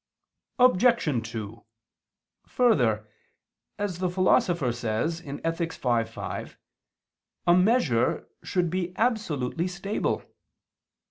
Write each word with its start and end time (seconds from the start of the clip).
Obj. 0.57 1.29
2: 1.31 1.63
Further, 2.47 3.07
as 3.77 3.99
the 3.99 4.09
Philosopher 4.09 4.71
says 4.71 5.21
(Ethic. 5.23 5.73
v, 5.73 6.05
5), 6.05 6.57
a 7.45 7.53
measure 7.53 8.27
should 8.41 8.71
be 8.71 8.97
absolutely 8.97 9.67
stable. 9.67 10.23